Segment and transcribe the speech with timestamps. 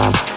[0.00, 0.29] Bye.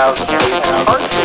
[0.00, 1.19] have.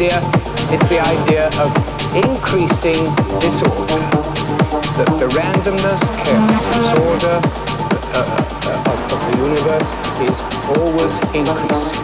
[0.00, 0.20] idea?
[0.72, 1.68] It's the idea of
[2.16, 3.04] increasing
[3.36, 4.00] disorder.
[4.96, 7.36] That the randomness, chaos, disorder
[8.16, 8.24] uh,
[8.64, 9.88] uh, of, of the universe
[10.24, 10.36] is
[10.72, 12.00] always increasing.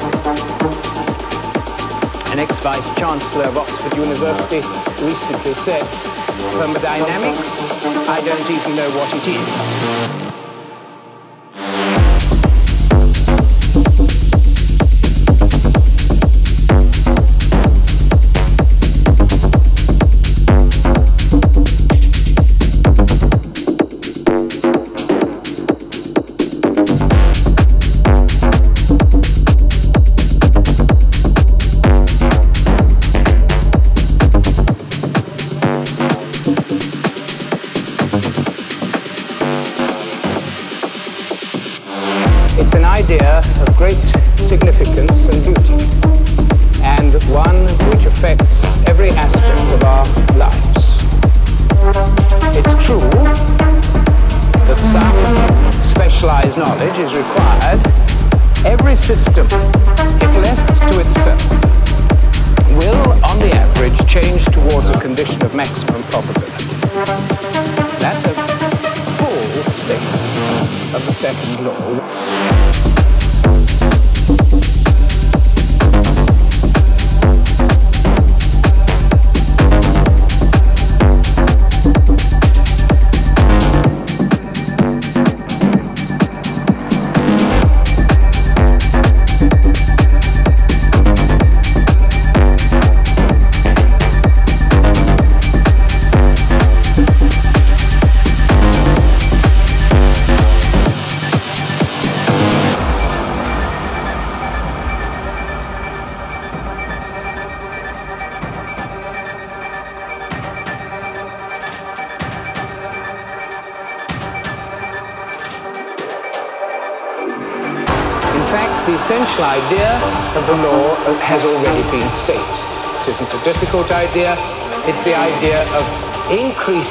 [2.32, 4.60] An ex-vice chancellor of Oxford University
[5.01, 5.85] recently said,
[6.52, 7.48] thermodynamics,
[8.09, 10.26] I don't even know what it is.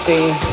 [0.08, 0.45] Increasing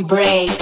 [0.00, 0.59] we break.